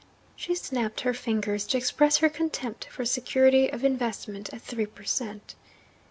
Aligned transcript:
She 0.35 0.55
snapped 0.55 1.01
her 1.01 1.13
fingers 1.13 1.67
to 1.67 1.77
express 1.77 2.17
her 2.17 2.27
contempt 2.29 2.85
for 2.85 3.05
security 3.05 3.71
of 3.71 3.83
investment 3.83 4.51
at 4.51 4.63
three 4.63 4.87
per 4.87 5.03
cent. 5.03 5.53